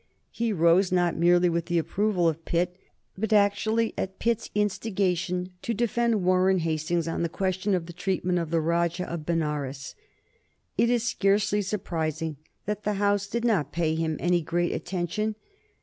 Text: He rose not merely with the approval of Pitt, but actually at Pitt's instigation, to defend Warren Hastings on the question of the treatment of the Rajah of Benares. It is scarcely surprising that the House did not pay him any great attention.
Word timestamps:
He 0.31 0.51
rose 0.51 0.91
not 0.91 1.15
merely 1.15 1.47
with 1.47 1.67
the 1.67 1.77
approval 1.77 2.27
of 2.27 2.43
Pitt, 2.43 2.75
but 3.15 3.31
actually 3.31 3.93
at 3.95 4.17
Pitt's 4.17 4.49
instigation, 4.55 5.51
to 5.61 5.75
defend 5.75 6.23
Warren 6.23 6.57
Hastings 6.57 7.07
on 7.07 7.21
the 7.21 7.29
question 7.29 7.75
of 7.75 7.85
the 7.85 7.93
treatment 7.93 8.39
of 8.39 8.49
the 8.49 8.59
Rajah 8.61 9.07
of 9.07 9.27
Benares. 9.27 9.93
It 10.75 10.89
is 10.89 11.03
scarcely 11.03 11.61
surprising 11.61 12.37
that 12.65 12.81
the 12.83 12.93
House 12.93 13.27
did 13.27 13.45
not 13.45 13.71
pay 13.71 13.93
him 13.93 14.17
any 14.19 14.41
great 14.41 14.71
attention. 14.71 15.35